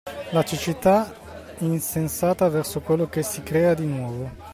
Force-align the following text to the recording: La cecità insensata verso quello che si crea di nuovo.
La 0.33 0.41
cecità 0.43 1.13
insensata 1.59 2.49
verso 2.49 2.79
quello 2.81 3.07
che 3.07 3.21
si 3.21 3.43
crea 3.43 3.75
di 3.75 3.85
nuovo. 3.85 4.31